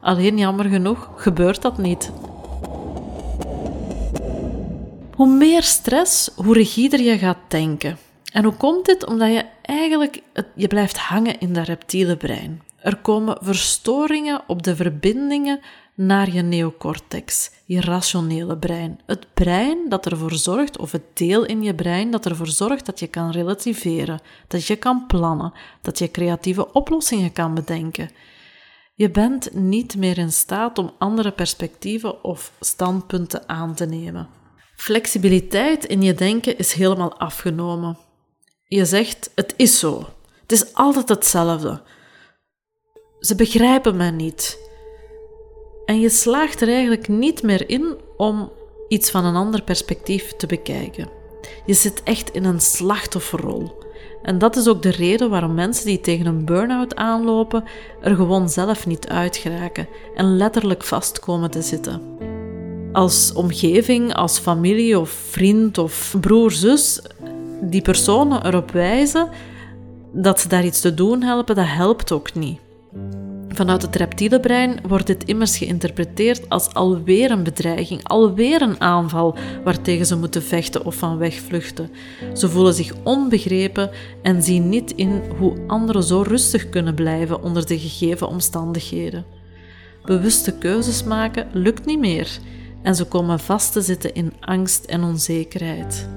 Alleen 0.00 0.38
jammer 0.38 0.64
genoeg 0.64 1.10
gebeurt 1.16 1.62
dat 1.62 1.78
niet. 1.78 2.12
Hoe 5.14 5.28
meer 5.28 5.62
stress, 5.62 6.30
hoe 6.36 6.54
rigider 6.54 7.00
je 7.00 7.18
gaat 7.18 7.38
denken. 7.48 7.98
En 8.32 8.44
hoe 8.44 8.54
komt 8.54 8.86
dit? 8.86 9.06
Omdat 9.06 9.32
je 9.32 9.44
eigenlijk 9.62 10.22
je 10.54 10.66
blijft 10.66 10.98
hangen 10.98 11.40
in 11.40 11.52
dat 11.52 11.66
reptiele 11.66 12.16
brein. 12.16 12.62
Er 12.76 12.96
komen 12.96 13.38
verstoringen 13.40 14.42
op 14.46 14.62
de 14.62 14.76
verbindingen 14.76 15.60
naar 15.96 16.32
je 16.32 16.42
neocortex, 16.42 17.50
je 17.64 17.80
rationele 17.80 18.58
brein. 18.58 19.00
Het 19.06 19.34
brein 19.34 19.88
dat 19.88 20.06
ervoor 20.06 20.34
zorgt, 20.34 20.78
of 20.78 20.92
het 20.92 21.02
deel 21.12 21.44
in 21.44 21.62
je 21.62 21.74
brein 21.74 22.10
dat 22.10 22.26
ervoor 22.26 22.48
zorgt 22.48 22.86
dat 22.86 23.00
je 23.00 23.06
kan 23.06 23.30
relativeren, 23.30 24.20
dat 24.48 24.66
je 24.66 24.76
kan 24.76 25.06
plannen, 25.06 25.52
dat 25.82 25.98
je 25.98 26.10
creatieve 26.10 26.72
oplossingen 26.72 27.32
kan 27.32 27.54
bedenken. 27.54 28.10
Je 28.94 29.10
bent 29.10 29.54
niet 29.54 29.96
meer 29.96 30.18
in 30.18 30.32
staat 30.32 30.78
om 30.78 30.92
andere 30.98 31.32
perspectieven 31.32 32.24
of 32.24 32.52
standpunten 32.60 33.48
aan 33.48 33.74
te 33.74 33.86
nemen. 33.86 34.28
Flexibiliteit 34.76 35.84
in 35.84 36.02
je 36.02 36.14
denken 36.14 36.58
is 36.58 36.72
helemaal 36.72 37.18
afgenomen. 37.18 37.98
Je 38.64 38.84
zegt: 38.84 39.30
Het 39.34 39.54
is 39.56 39.78
zo. 39.78 40.08
Het 40.40 40.52
is 40.52 40.74
altijd 40.74 41.08
hetzelfde. 41.08 41.82
Ze 43.20 43.34
begrijpen 43.34 43.96
me 43.96 44.10
niet. 44.10 44.65
En 45.86 46.00
je 46.00 46.08
slaagt 46.08 46.60
er 46.60 46.68
eigenlijk 46.68 47.08
niet 47.08 47.42
meer 47.42 47.68
in 47.68 47.94
om 48.16 48.50
iets 48.88 49.10
van 49.10 49.24
een 49.24 49.34
ander 49.36 49.62
perspectief 49.62 50.32
te 50.36 50.46
bekijken. 50.46 51.08
Je 51.66 51.74
zit 51.74 52.02
echt 52.02 52.30
in 52.30 52.44
een 52.44 52.60
slachtofferrol. 52.60 53.84
En 54.22 54.38
dat 54.38 54.56
is 54.56 54.68
ook 54.68 54.82
de 54.82 54.90
reden 54.90 55.30
waarom 55.30 55.54
mensen 55.54 55.86
die 55.86 56.00
tegen 56.00 56.26
een 56.26 56.44
burn-out 56.44 56.94
aanlopen 56.94 57.64
er 58.00 58.16
gewoon 58.16 58.48
zelf 58.48 58.86
niet 58.86 59.08
uit 59.08 59.36
geraken 59.36 59.88
en 60.14 60.36
letterlijk 60.36 60.84
vast 60.84 61.20
komen 61.20 61.50
te 61.50 61.62
zitten. 61.62 62.02
Als 62.92 63.32
omgeving, 63.32 64.14
als 64.14 64.38
familie 64.38 64.98
of 64.98 65.10
vriend 65.10 65.78
of 65.78 66.16
broer, 66.20 66.52
zus, 66.52 67.00
die 67.60 67.82
personen 67.82 68.46
erop 68.46 68.70
wijzen 68.70 69.28
dat 70.12 70.40
ze 70.40 70.48
daar 70.48 70.64
iets 70.64 70.80
te 70.80 70.94
doen 70.94 71.22
helpen, 71.22 71.54
dat 71.54 71.66
helpt 71.68 72.12
ook 72.12 72.34
niet. 72.34 72.58
Vanuit 73.56 73.82
het 73.82 73.96
reptiele 73.96 74.40
brein 74.40 74.78
wordt 74.88 75.06
dit 75.06 75.24
immers 75.24 75.58
geïnterpreteerd 75.58 76.48
als 76.48 76.74
alweer 76.74 77.30
een 77.30 77.42
bedreiging, 77.42 78.04
alweer 78.04 78.62
een 78.62 78.80
aanval 78.80 79.36
waartegen 79.64 80.06
ze 80.06 80.16
moeten 80.16 80.42
vechten 80.42 80.84
of 80.84 80.94
van 80.94 81.18
wegvluchten. 81.18 81.90
Ze 82.34 82.48
voelen 82.48 82.74
zich 82.74 82.92
onbegrepen 83.04 83.90
en 84.22 84.42
zien 84.42 84.68
niet 84.68 84.92
in 84.92 85.22
hoe 85.38 85.56
anderen 85.66 86.02
zo 86.02 86.22
rustig 86.22 86.68
kunnen 86.68 86.94
blijven 86.94 87.42
onder 87.42 87.66
de 87.66 87.78
gegeven 87.78 88.28
omstandigheden. 88.28 89.24
Bewuste 90.04 90.58
keuzes 90.58 91.04
maken 91.04 91.48
lukt 91.52 91.86
niet 91.86 91.98
meer 91.98 92.38
en 92.82 92.94
ze 92.94 93.04
komen 93.04 93.40
vast 93.40 93.72
te 93.72 93.80
zitten 93.80 94.14
in 94.14 94.32
angst 94.40 94.84
en 94.84 95.04
onzekerheid. 95.04 96.08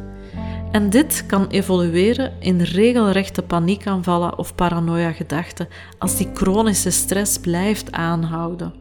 En 0.71 0.89
dit 0.89 1.25
kan 1.25 1.47
evolueren 1.47 2.33
in 2.39 2.61
regelrechte 2.61 3.41
paniekaanvallen 3.41 4.37
of 4.37 4.55
paranoia-gedachten 4.55 5.67
als 5.97 6.17
die 6.17 6.29
chronische 6.33 6.91
stress 6.91 7.39
blijft 7.39 7.91
aanhouden. 7.91 8.73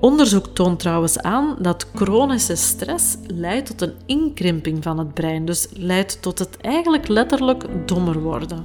Onderzoek 0.00 0.46
toont 0.46 0.78
trouwens 0.78 1.18
aan 1.18 1.56
dat 1.58 1.86
chronische 1.94 2.56
stress 2.56 3.16
leidt 3.26 3.66
tot 3.66 3.80
een 3.80 3.94
inkrimping 4.06 4.82
van 4.82 4.98
het 4.98 5.14
brein, 5.14 5.44
dus 5.44 5.68
leidt 5.72 6.22
tot 6.22 6.38
het 6.38 6.56
eigenlijk 6.56 7.08
letterlijk 7.08 7.64
dommer 7.86 8.20
worden. 8.20 8.64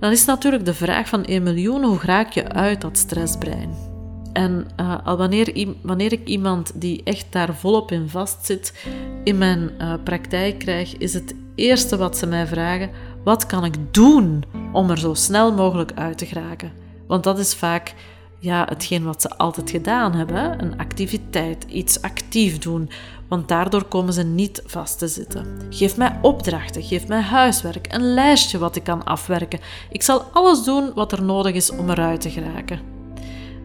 Dan 0.00 0.10
is 0.10 0.24
natuurlijk 0.24 0.64
de 0.64 0.74
vraag 0.74 1.08
van 1.08 1.24
1 1.24 1.42
miljoen: 1.42 1.84
hoe 1.84 1.98
raak 2.02 2.32
je 2.32 2.48
uit 2.48 2.80
dat 2.80 2.98
stressbrein? 2.98 3.93
En 4.34 4.66
uh, 4.80 5.16
wanneer, 5.16 5.74
wanneer 5.82 6.12
ik 6.12 6.28
iemand 6.28 6.72
die 6.74 7.00
echt 7.04 7.26
daar 7.30 7.54
volop 7.54 7.92
in 7.92 8.08
vastzit 8.08 8.86
in 9.24 9.38
mijn 9.38 9.70
uh, 9.78 9.94
praktijk 10.04 10.58
krijg, 10.58 10.96
is 10.96 11.14
het 11.14 11.34
eerste 11.54 11.96
wat 11.96 12.16
ze 12.16 12.26
mij 12.26 12.46
vragen: 12.46 12.90
wat 13.24 13.46
kan 13.46 13.64
ik 13.64 13.74
doen 13.90 14.44
om 14.72 14.90
er 14.90 14.98
zo 14.98 15.14
snel 15.14 15.52
mogelijk 15.52 15.92
uit 15.94 16.18
te 16.18 16.26
geraken? 16.26 16.72
Want 17.06 17.24
dat 17.24 17.38
is 17.38 17.54
vaak 17.54 17.94
ja, 18.38 18.66
hetgeen 18.68 19.04
wat 19.04 19.22
ze 19.22 19.36
altijd 19.36 19.70
gedaan 19.70 20.14
hebben: 20.14 20.62
een 20.62 20.78
activiteit, 20.78 21.64
iets 21.68 22.02
actief 22.02 22.58
doen. 22.58 22.90
Want 23.28 23.48
daardoor 23.48 23.84
komen 23.84 24.12
ze 24.12 24.22
niet 24.22 24.62
vast 24.66 24.98
te 24.98 25.08
zitten. 25.08 25.46
Geef 25.70 25.96
mij 25.96 26.18
opdrachten, 26.22 26.82
geef 26.82 27.08
mij 27.08 27.20
huiswerk, 27.20 27.86
een 27.92 28.14
lijstje 28.14 28.58
wat 28.58 28.76
ik 28.76 28.84
kan 28.84 29.04
afwerken. 29.04 29.60
Ik 29.90 30.02
zal 30.02 30.22
alles 30.32 30.64
doen 30.64 30.92
wat 30.94 31.12
er 31.12 31.22
nodig 31.22 31.54
is 31.54 31.70
om 31.70 31.90
eruit 31.90 32.20
te 32.20 32.30
geraken. 32.30 33.03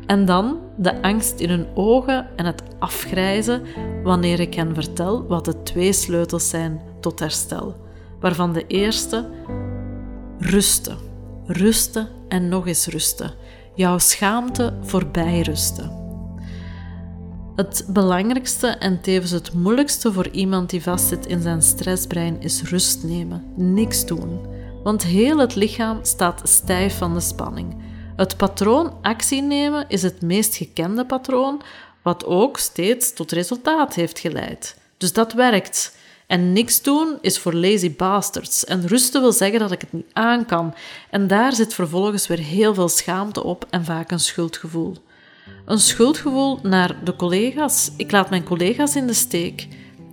En 0.10 0.26
dan 0.26 0.58
de 0.78 1.02
angst 1.02 1.40
in 1.40 1.50
hun 1.50 1.68
ogen 1.74 2.28
en 2.36 2.46
het 2.46 2.64
afgrijzen 2.80 3.62
wanneer 4.04 4.40
ik 4.40 4.54
hen 4.54 4.74
vertel 4.74 5.28
wat 5.28 5.46
de 5.46 5.64
twee 5.64 5.94
sleutels 5.94 6.50
zijn 6.50 6.82
tot 7.00 7.20
herstel. 7.20 7.76
Waarvan 8.20 8.54
de 8.54 8.68
eerste 8.68 9.30
rusten. 10.40 10.98
Rusten 11.46 12.08
en 12.28 12.50
nog 12.50 12.68
eens 12.68 12.88
rusten. 12.88 13.34
Jouw 13.76 13.98
schaamte 13.98 14.74
voorbij 14.82 15.42
rusten. 15.42 15.92
Het 17.56 17.86
belangrijkste 17.90 18.68
en 18.68 19.02
tevens 19.02 19.32
het 19.32 19.54
moeilijkste 19.54 20.14
voor 20.14 20.28
iemand 20.28 20.70
die 20.70 20.84
vastzit 20.84 21.26
in 21.26 21.42
zijn 21.42 21.62
stressbrein 21.62 22.42
is 22.42 22.64
rust 22.64 23.04
nemen, 23.04 23.44
niks 23.56 24.06
doen. 24.06 24.40
Want 24.84 25.04
heel 25.04 25.38
het 25.38 25.56
lichaam 25.56 26.00
staat 26.02 26.42
stijf 26.44 26.98
van 26.98 27.14
de 27.14 27.20
spanning. 27.20 27.76
Het 28.20 28.38
patroon 28.38 28.94
actie 29.02 29.42
nemen 29.42 29.86
is 29.88 30.02
het 30.02 30.22
meest 30.22 30.56
gekende 30.56 31.06
patroon, 31.06 31.62
wat 32.02 32.26
ook 32.26 32.58
steeds 32.58 33.14
tot 33.14 33.32
resultaat 33.32 33.94
heeft 33.94 34.20
geleid. 34.20 34.78
Dus 34.98 35.14
dat 35.14 35.34
werkt. 35.34 35.98
En 36.28 36.54
niks 36.54 36.82
doen 36.82 37.18
is 37.22 37.40
voor 37.40 37.54
lazy 37.54 37.96
bastards. 37.96 38.66
En 38.66 38.88
rusten 38.88 39.22
wil 39.22 39.32
zeggen 39.32 39.60
dat 39.60 39.72
ik 39.72 39.82
het 39.82 39.94
niet 39.94 40.14
aan 40.14 40.46
kan. 40.46 40.74
En 41.10 41.28
daar 41.28 41.54
zit 41.54 41.74
vervolgens 41.74 42.28
weer 42.28 42.40
heel 42.40 42.74
veel 42.74 42.90
schaamte 42.90 43.44
op 43.44 43.66
en 43.70 43.86
vaak 43.86 44.12
een 44.12 44.20
schuldgevoel. 44.20 44.96
Een 45.66 45.80
schuldgevoel 45.80 46.60
naar 46.64 46.96
de 47.04 47.16
collega's. 47.16 47.92
Ik 47.98 48.12
laat 48.12 48.30
mijn 48.30 48.44
collega's 48.44 48.96
in 48.96 49.08
de 49.08 49.14
steek. 49.14 49.68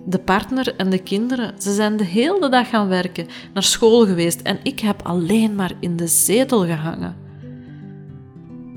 De 0.04 0.18
partner 0.18 0.76
en 0.76 0.90
de 0.90 1.02
kinderen. 1.02 1.62
Ze 1.62 1.75
zijn 1.75 1.96
de 1.96 2.04
hele 2.04 2.48
dag 2.48 2.68
gaan 2.68 2.88
werken, 2.88 3.28
naar 3.54 3.62
school 3.62 4.06
geweest 4.06 4.40
en 4.42 4.58
ik 4.62 4.80
heb 4.80 5.02
alleen 5.02 5.54
maar 5.54 5.72
in 5.80 5.96
de 5.96 6.06
zetel 6.06 6.64
gehangen. 6.64 7.25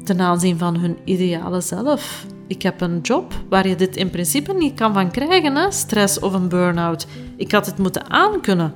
Ten 0.10 0.22
aanzien 0.22 0.58
van 0.58 0.78
hun 0.78 0.98
ideale 1.04 1.62
zelf. 1.62 2.26
Ik 2.48 2.62
heb 2.62 2.82
een 2.82 3.00
job 3.02 3.34
waar 3.50 3.68
je 3.68 3.76
dit 3.76 3.96
in 3.96 4.10
principe 4.10 4.54
niet 4.54 4.74
kan 4.74 4.94
van 4.94 5.12
krijgen, 5.12 5.56
hè? 5.56 5.72
stress 5.72 6.20
of 6.20 6.34
een 6.34 6.50
burn-out. 6.50 7.08
Ik 7.36 7.52
had 7.52 7.66
het 7.66 7.78
moeten 7.78 8.10
aankunnen. 8.10 8.74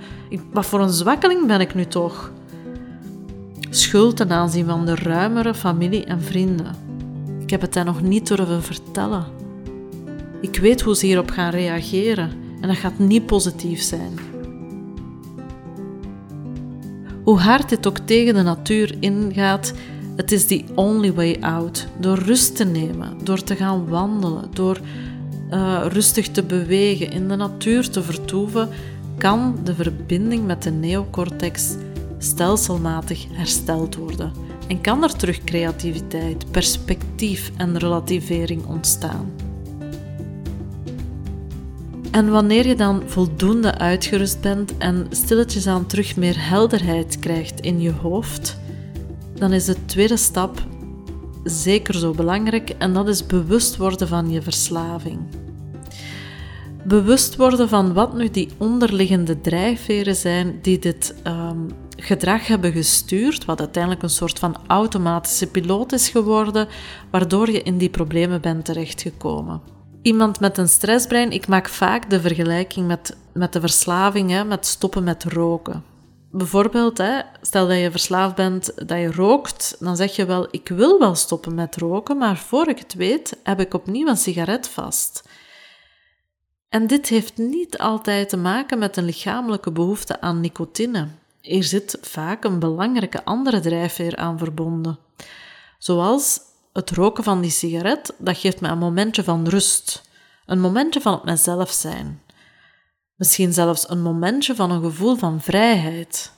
wat 0.52 0.66
voor 0.66 0.82
een 0.82 0.90
zwakkeling 0.90 1.48
ben 1.48 1.60
ik 1.60 1.76
nu 1.76 1.86
toch? 1.86 2.32
Schuld 3.70 4.16
ten 4.16 4.32
aanzien 4.32 4.66
van 4.66 4.86
de 4.86 4.96
ruimere 4.96 5.54
familie 5.54 6.04
en 6.04 6.22
vrienden. 6.22 6.76
Ik 7.42 7.50
heb 7.50 7.62
het 7.62 7.76
hen 7.76 7.86
nog 7.86 8.02
niet 8.02 8.28
durven 8.28 8.64
vertellen. 8.64 9.26
Ik 10.42 10.58
weet 10.58 10.82
hoe 10.82 10.96
ze 10.96 11.06
hierop 11.06 11.30
gaan 11.30 11.52
reageren 11.52 12.32
en 12.62 12.68
dat 12.68 12.78
gaat 12.78 13.00
niet 13.00 13.26
positief 13.26 13.82
zijn. 13.82 14.20
Hoe 17.24 17.40
hard 17.40 17.70
dit 17.70 17.88
ook 17.88 17.98
tegen 17.98 18.34
de 18.34 18.42
natuur 18.42 18.96
ingaat, 19.00 19.74
het 20.16 20.32
is 20.32 20.46
the 20.46 20.64
only 20.76 21.14
way 21.14 21.38
out. 21.42 21.88
Door 22.00 22.18
rust 22.18 22.56
te 22.56 22.64
nemen, 22.64 23.18
door 23.24 23.44
te 23.44 23.56
gaan 23.56 23.88
wandelen, 23.88 24.50
door 24.54 24.80
uh, 25.52 25.86
rustig 25.88 26.28
te 26.28 26.44
bewegen, 26.44 27.12
in 27.12 27.28
de 27.28 27.36
natuur 27.36 27.90
te 27.90 28.04
vertoeven, 28.04 28.70
kan 29.18 29.60
de 29.64 29.76
verbinding 29.76 30.46
met 30.46 30.64
de 30.64 30.72
neocortex 30.72 31.76
stelselmatig 32.18 33.26
hersteld 33.32 33.96
worden 33.96 34.32
en 34.68 34.82
kan 34.82 35.04
er 35.04 35.16
terug 35.16 35.44
creativiteit, 35.44 36.52
perspectief 36.52 37.52
en 37.58 37.78
relativering 37.78 38.66
ontstaan. 38.66 39.32
En 42.12 42.32
wanneer 42.32 42.68
je 42.68 42.76
dan 42.76 43.04
voldoende 43.06 43.78
uitgerust 43.78 44.42
bent 44.42 44.78
en 44.78 45.08
stilletjes 45.10 45.68
aan 45.68 45.86
terug 45.86 46.16
meer 46.16 46.36
helderheid 46.50 47.20
krijgt 47.20 47.60
in 47.60 47.82
je 47.82 47.92
hoofd, 47.92 48.58
dan 49.44 49.54
is 49.54 49.66
de 49.66 49.86
tweede 49.86 50.18
stap 50.18 50.64
zeker 51.44 51.94
zo 51.94 52.12
belangrijk 52.12 52.70
en 52.70 52.94
dat 52.94 53.08
is 53.08 53.26
bewust 53.26 53.78
worden 53.78 54.08
van 54.08 54.32
je 54.32 54.42
verslaving. 54.42 55.20
Bewust 56.84 57.36
worden 57.36 57.70
van 57.70 57.94
wat 57.94 58.14
nu 58.14 58.30
die 58.30 58.50
onderliggende 58.58 59.42
drijfveren 59.42 60.16
zijn 60.16 60.60
die 60.62 60.80
dit 60.80 61.16
um, 61.28 61.68
gedrag 61.98 62.48
hebben 62.48 62.72
gestuurd, 62.72 63.46
wat 63.46 63.60
uiteindelijk 63.60 64.04
een 64.04 64.10
soort 64.10 64.40
van 64.40 64.58
automatische 64.68 65.48
piloot 65.48 65.92
is 65.92 66.10
geworden, 66.10 66.68
waardoor 67.12 67.52
je 67.52 67.62
in 67.62 67.78
die 67.78 67.90
problemen 67.90 68.42
bent 68.42 68.66
terechtgekomen. 68.66 69.62
Iemand 70.02 70.40
met 70.40 70.58
een 70.58 70.70
stressbrein, 70.70 71.32
ik 71.32 71.48
maak 71.48 71.70
vaak 71.70 72.10
de 72.10 72.22
vergelijking 72.22 72.88
met, 72.88 73.18
met 73.34 73.54
de 73.54 73.60
verslaving, 73.60 74.30
hè, 74.30 74.44
met 74.44 74.66
stoppen 74.66 75.04
met 75.04 75.24
roken. 75.24 75.93
Bijvoorbeeld, 76.36 76.98
hè, 76.98 77.22
stel 77.42 77.68
dat 77.68 77.78
je 77.78 77.92
verslaafd 77.92 78.36
bent, 78.36 78.88
dat 78.88 78.98
je 78.98 79.12
rookt, 79.12 79.76
dan 79.80 79.96
zeg 79.96 80.16
je 80.16 80.26
wel, 80.26 80.48
ik 80.52 80.68
wil 80.68 81.00
wel 81.00 81.16
stoppen 81.16 81.56
met 81.56 81.76
roken, 81.76 82.18
maar 82.18 82.38
voor 82.38 82.68
ik 82.68 82.80
het 82.80 82.94
weet, 82.94 83.38
heb 83.44 83.60
ik 83.60 83.74
opnieuw 83.74 84.08
een 84.08 84.18
sigaret 84.18 84.68
vast. 84.68 85.30
En 86.70 86.88
dit 86.88 87.08
heeft 87.08 87.38
niet 87.38 87.78
altijd 87.78 88.30
te 88.30 88.38
maken 88.38 88.80
met 88.80 88.98
een 88.98 89.04
lichamelijke 89.06 89.72
behoefte 89.72 90.22
aan 90.22 90.40
nicotine. 90.40 91.08
Er 91.42 91.64
zit 91.64 91.98
vaak 92.02 92.44
een 92.44 92.60
belangrijke 92.60 93.26
andere 93.26 93.60
drijfveer 93.60 94.16
aan 94.16 94.38
verbonden. 94.38 95.00
Zoals 95.78 96.40
het 96.72 96.92
roken 96.92 97.24
van 97.24 97.42
die 97.42 97.52
sigaret, 97.52 98.14
dat 98.18 98.38
geeft 98.38 98.62
me 98.62 98.68
een 98.68 98.78
momentje 98.78 99.24
van 99.24 99.48
rust. 99.48 100.10
Een 100.46 100.60
momentje 100.60 101.02
van 101.02 101.14
op 101.14 101.26
mezelf 101.26 101.72
zijn. 101.72 102.23
Misschien 103.16 103.54
zelfs 103.54 103.90
een 103.90 104.02
momentje 104.02 104.56
van 104.56 104.72
een 104.72 104.82
gevoel 104.82 105.16
van 105.16 105.42
vrijheid. 105.42 106.32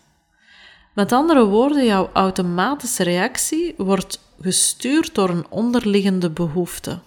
Met 0.94 1.12
andere 1.12 1.46
woorden, 1.46 1.86
jouw 1.86 2.10
automatische 2.14 3.04
reactie 3.04 3.74
wordt 3.78 4.20
gestuurd 4.42 5.16
door 5.16 5.30
een 5.30 5.46
onderliggende 5.50 6.30
behoefte. 6.30 7.00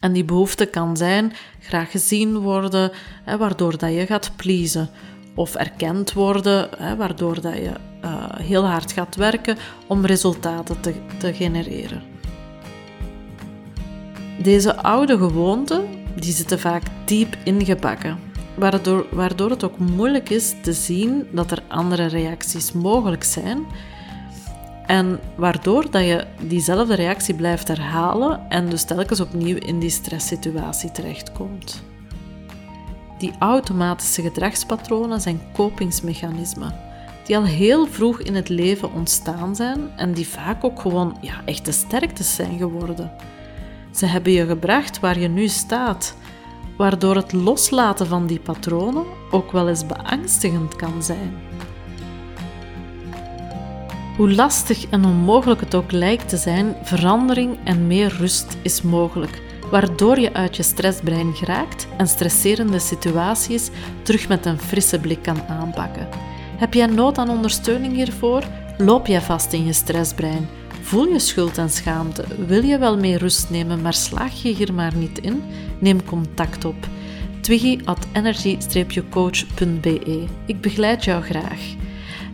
En 0.00 0.12
die 0.12 0.24
behoefte 0.24 0.66
kan 0.66 0.96
zijn 0.96 1.32
graag 1.60 1.90
gezien 1.90 2.38
worden, 2.38 2.90
hè, 3.24 3.36
waardoor 3.36 3.78
dat 3.78 3.92
je 3.92 4.06
gaat 4.06 4.30
pleasen. 4.36 4.90
Of 5.34 5.54
erkend 5.54 6.12
worden, 6.12 6.68
hè, 6.76 6.96
waardoor 6.96 7.40
dat 7.40 7.54
je 7.54 7.72
uh, 8.04 8.24
heel 8.34 8.66
hard 8.66 8.92
gaat 8.92 9.16
werken 9.16 9.56
om 9.86 10.06
resultaten 10.06 10.80
te, 10.80 10.94
te 11.18 11.34
genereren. 11.34 12.02
Deze 14.42 14.76
oude 14.76 15.18
gewoonten 15.18 16.01
die 16.14 16.32
zitten 16.32 16.60
vaak 16.60 16.82
diep 17.04 17.36
ingebakken, 17.44 18.18
waardoor, 18.54 19.06
waardoor 19.10 19.50
het 19.50 19.64
ook 19.64 19.78
moeilijk 19.78 20.30
is 20.30 20.54
te 20.62 20.72
zien 20.72 21.26
dat 21.32 21.50
er 21.50 21.62
andere 21.68 22.06
reacties 22.06 22.72
mogelijk 22.72 23.24
zijn 23.24 23.64
en 24.86 25.20
waardoor 25.36 25.90
dat 25.90 26.04
je 26.04 26.26
diezelfde 26.46 26.94
reactie 26.94 27.34
blijft 27.34 27.68
herhalen 27.68 28.40
en 28.48 28.68
dus 28.68 28.84
telkens 28.84 29.20
opnieuw 29.20 29.56
in 29.56 29.78
die 29.78 29.90
stresssituatie 29.90 30.90
terechtkomt. 30.90 31.82
Die 33.18 33.32
automatische 33.38 34.22
gedragspatronen 34.22 35.20
zijn 35.20 35.40
kopingsmechanismen 35.52 36.90
die 37.24 37.36
al 37.36 37.44
heel 37.44 37.86
vroeg 37.86 38.20
in 38.20 38.34
het 38.34 38.48
leven 38.48 38.92
ontstaan 38.92 39.56
zijn 39.56 39.90
en 39.96 40.12
die 40.12 40.28
vaak 40.28 40.64
ook 40.64 40.80
gewoon 40.80 41.16
ja, 41.20 41.34
echte 41.44 41.72
sterktes 41.72 42.34
zijn 42.34 42.58
geworden. 42.58 43.12
Ze 43.92 44.06
hebben 44.06 44.32
je 44.32 44.46
gebracht 44.46 45.00
waar 45.00 45.18
je 45.18 45.28
nu 45.28 45.48
staat, 45.48 46.16
waardoor 46.76 47.16
het 47.16 47.32
loslaten 47.32 48.06
van 48.06 48.26
die 48.26 48.40
patronen 48.40 49.04
ook 49.30 49.52
wel 49.52 49.68
eens 49.68 49.86
beangstigend 49.86 50.76
kan 50.76 51.02
zijn. 51.02 51.34
Hoe 54.16 54.32
lastig 54.32 54.86
en 54.88 55.04
onmogelijk 55.04 55.60
het 55.60 55.74
ook 55.74 55.92
lijkt 55.92 56.28
te 56.28 56.36
zijn, 56.36 56.74
verandering 56.82 57.58
en 57.64 57.86
meer 57.86 58.16
rust 58.18 58.56
is 58.62 58.82
mogelijk, 58.82 59.42
waardoor 59.70 60.18
je 60.18 60.32
uit 60.32 60.56
je 60.56 60.62
stressbrein 60.62 61.34
geraakt 61.34 61.86
en 61.96 62.06
stresserende 62.06 62.78
situaties 62.78 63.70
terug 64.02 64.28
met 64.28 64.46
een 64.46 64.58
frisse 64.58 65.00
blik 65.00 65.22
kan 65.22 65.42
aanpakken. 65.48 66.08
Heb 66.56 66.74
jij 66.74 66.86
nood 66.86 67.18
aan 67.18 67.30
ondersteuning 67.30 67.94
hiervoor? 67.94 68.42
Loop 68.78 69.06
jij 69.06 69.20
vast 69.20 69.52
in 69.52 69.64
je 69.64 69.72
stressbrein? 69.72 70.48
Voel 70.82 71.06
je 71.06 71.18
schuld 71.18 71.58
en 71.58 71.70
schaamte? 71.70 72.24
Wil 72.46 72.64
je 72.64 72.78
wel 72.78 72.98
meer 72.98 73.18
rust 73.18 73.50
nemen, 73.50 73.82
maar 73.82 73.94
slaag 73.94 74.42
je 74.42 74.54
hier 74.54 74.74
maar 74.74 74.94
niet 74.94 75.18
in? 75.18 75.42
Neem 75.78 76.04
contact 76.04 76.64
op. 76.64 76.88
twiggy 77.40 77.80
at 77.84 78.06
energy-coach.be. 78.12 80.24
Ik 80.46 80.60
begeleid 80.60 81.04
jou 81.04 81.22
graag. 81.22 81.60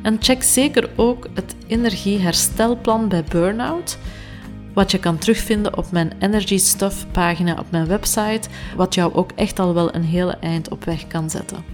En 0.03 0.17
check 0.21 0.43
zeker 0.43 0.91
ook 0.97 1.27
het 1.35 1.55
energieherstelplan 1.67 3.09
bij 3.09 3.25
burn-out, 3.25 3.99
wat 4.75 4.91
je 4.91 4.99
kan 4.99 5.19
terugvinden 5.19 5.77
op 5.77 5.91
mijn 5.91 6.13
Energy 6.19 6.59
Stuff 6.59 7.07
pagina 7.13 7.59
op 7.59 7.71
mijn 7.71 7.87
website, 7.87 8.49
wat 8.77 8.95
jou 8.95 9.15
ook 9.15 9.31
echt 9.35 9.59
al 9.59 9.75
wel 9.75 9.95
een 9.95 10.05
hele 10.05 10.37
eind 10.41 10.71
op 10.71 10.85
weg 10.85 11.07
kan 11.07 11.31
zetten. 11.31 11.65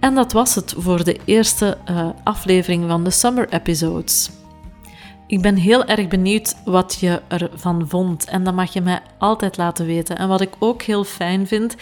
En 0.00 0.14
dat 0.14 0.32
was 0.32 0.54
het 0.54 0.74
voor 0.76 1.04
de 1.04 1.18
eerste 1.24 1.78
uh, 1.90 2.08
aflevering 2.24 2.88
van 2.88 3.04
de 3.04 3.10
Summer 3.10 3.48
Episodes. 3.48 4.30
Ik 5.32 5.42
ben 5.42 5.56
heel 5.56 5.84
erg 5.84 6.08
benieuwd 6.08 6.56
wat 6.64 6.96
je 7.00 7.22
ervan 7.28 7.88
vond 7.88 8.24
en 8.24 8.44
dat 8.44 8.54
mag 8.54 8.72
je 8.72 8.80
mij 8.80 9.02
altijd 9.18 9.56
laten 9.56 9.86
weten. 9.86 10.18
En 10.18 10.28
wat 10.28 10.40
ik 10.40 10.54
ook 10.58 10.82
heel 10.82 11.04
fijn 11.04 11.46
vind, 11.46 11.76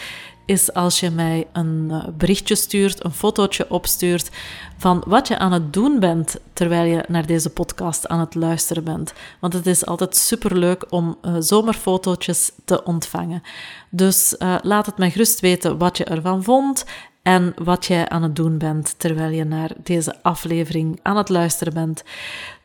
is 0.45 0.73
als 0.73 0.99
je 0.99 1.09
mij 1.09 1.47
een 1.51 1.87
eh, 1.91 2.07
berichtje 2.17 2.55
stuurt, 2.55 3.03
een 3.03 3.11
fotootje 3.11 3.69
opstuurt 3.69 4.31
van 4.77 5.03
wat 5.07 5.27
je 5.27 5.37
aan 5.37 5.51
het 5.51 5.73
doen 5.73 5.99
bent 5.99 6.39
terwijl 6.53 6.83
je 6.83 7.03
naar 7.07 7.25
deze 7.25 7.49
podcast 7.49 8.07
aan 8.07 8.19
het 8.19 8.35
luisteren 8.35 8.83
bent. 8.83 9.13
Want 9.39 9.53
het 9.53 9.65
is 9.65 9.85
altijd 9.85 10.15
superleuk 10.15 10.85
om 10.89 11.17
uh, 11.21 11.35
zomerfotootjes 11.39 12.51
te 12.65 12.83
ontvangen. 12.83 13.41
Dus 13.89 14.35
uh, 14.39 14.55
laat 14.61 14.85
het 14.85 14.97
mij 14.97 15.11
gerust 15.11 15.39
weten 15.39 15.77
wat 15.77 15.97
je 15.97 16.03
ervan 16.03 16.43
vond 16.43 16.85
en 17.21 17.53
wat 17.63 17.85
jij 17.85 18.09
aan 18.09 18.23
het 18.23 18.35
doen 18.35 18.57
bent 18.57 18.95
terwijl 18.97 19.31
je 19.31 19.43
naar 19.43 19.71
deze 19.83 20.23
aflevering 20.23 20.99
aan 21.01 21.17
het 21.17 21.29
luisteren 21.29 21.73
bent. 21.73 22.03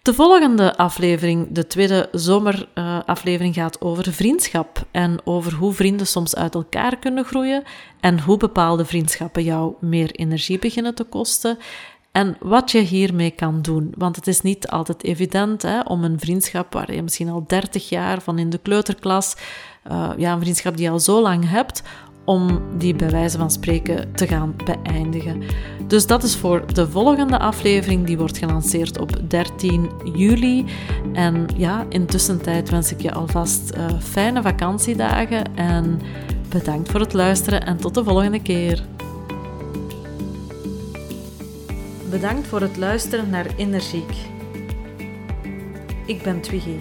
De 0.07 0.15
volgende 0.15 0.77
aflevering, 0.77 1.47
de 1.51 1.67
tweede 1.67 2.09
zomeraflevering, 2.13 3.55
gaat 3.55 3.81
over 3.81 4.13
vriendschap 4.13 4.87
en 4.91 5.21
over 5.25 5.55
hoe 5.55 5.73
vrienden 5.73 6.07
soms 6.07 6.37
uit 6.37 6.55
elkaar 6.55 6.99
kunnen 6.99 7.25
groeien 7.25 7.63
en 8.01 8.21
hoe 8.21 8.37
bepaalde 8.37 8.85
vriendschappen 8.85 9.43
jou 9.43 9.75
meer 9.81 10.11
energie 10.11 10.59
beginnen 10.59 10.95
te 10.95 11.05
kosten 11.05 11.59
en 12.13 12.37
wat 12.41 12.71
je 12.71 12.79
hiermee 12.79 13.31
kan 13.31 13.63
doen. 13.63 13.93
Want 13.97 14.17
het 14.17 14.27
is 14.27 14.41
niet 14.41 14.69
altijd 14.69 15.05
evident 15.05 15.63
hè, 15.63 15.81
om 15.81 16.05
een 16.05 16.21
vriendschap 16.21 16.73
waar 16.73 16.95
je 16.95 17.03
misschien 17.03 17.29
al 17.29 17.45
30 17.47 17.89
jaar 17.89 18.23
van 18.23 18.39
in 18.39 18.51
de 18.51 18.59
kleuterklas, 18.59 19.37
uh, 19.91 20.11
ja, 20.17 20.33
een 20.33 20.41
vriendschap 20.41 20.77
die 20.77 20.85
je 20.85 20.91
al 20.91 21.01
zo 21.01 21.21
lang 21.21 21.49
hebt, 21.49 21.83
om 22.27 22.61
die 22.79 22.95
bij 22.95 23.11
wijze 23.11 23.39
van 23.39 23.51
spreken 23.51 24.13
te 24.15 24.27
gaan 24.27 24.55
beëindigen. 24.65 25.43
Dus 25.87 26.07
dat 26.07 26.23
is 26.23 26.37
voor 26.37 26.75
de 26.75 26.91
volgende 26.91 27.39
aflevering, 27.39 28.07
die 28.07 28.19
wordt 28.19 28.39
gelanceerd 28.39 28.99
op 28.99 29.31
13 29.31 29.91
juli. 30.15 30.65
En 31.13 31.47
ja, 31.57 31.87
intussen 31.89 32.43
tijd 32.43 32.71
wens 32.71 32.93
ik 32.93 33.01
je 33.01 33.13
alvast 33.13 33.73
uh, 33.77 33.85
fijne 34.01 34.43
vakantiedagen 34.43 35.57
en 35.57 36.01
bedankt 36.49 36.91
voor 36.91 37.01
het 37.01 37.13
luisteren 37.13 37.67
en 37.67 37.77
tot 37.77 37.95
de 37.95 38.05
volgende 38.05 38.43
keer. 38.43 38.83
Bedankt 42.11 42.47
voor 42.47 42.61
het 42.61 42.77
luisteren 42.77 43.31
naar 43.31 43.47
Energiek. 43.57 44.13
Ik 46.07 46.23
ben 46.23 46.41
Twiggy 46.41 46.77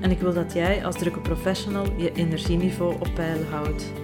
en 0.00 0.10
ik 0.10 0.20
wil 0.20 0.34
dat 0.34 0.52
jij 0.52 0.84
als 0.84 0.96
drukke 0.96 1.20
professional 1.20 1.84
je 1.96 2.12
energieniveau 2.12 2.94
op 2.94 3.08
peil 3.14 3.44
houdt. 3.50 4.01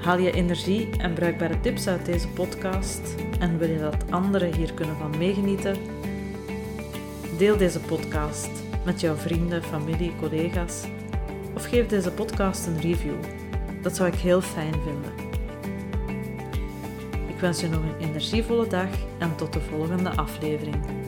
Haal 0.00 0.18
je 0.18 0.32
energie 0.32 0.88
en 0.98 1.14
bruikbare 1.14 1.60
tips 1.60 1.86
uit 1.86 2.06
deze 2.06 2.28
podcast 2.28 3.14
en 3.38 3.58
wil 3.58 3.68
je 3.68 3.78
dat 3.78 4.10
anderen 4.10 4.54
hier 4.54 4.72
kunnen 4.74 4.96
van 4.96 5.18
meegenieten? 5.18 5.76
Deel 7.38 7.56
deze 7.56 7.80
podcast 7.80 8.50
met 8.84 9.00
jouw 9.00 9.14
vrienden, 9.14 9.62
familie, 9.62 10.12
collega's 10.20 10.84
of 11.54 11.64
geef 11.64 11.86
deze 11.86 12.12
podcast 12.12 12.66
een 12.66 12.80
review. 12.80 13.14
Dat 13.82 13.96
zou 13.96 14.08
ik 14.08 14.18
heel 14.18 14.40
fijn 14.40 14.72
vinden. 14.72 15.12
Ik 17.28 17.40
wens 17.40 17.60
je 17.60 17.68
nog 17.68 17.82
een 17.82 18.08
energievolle 18.08 18.66
dag 18.66 18.90
en 19.18 19.36
tot 19.36 19.52
de 19.52 19.60
volgende 19.60 20.10
aflevering. 20.10 20.99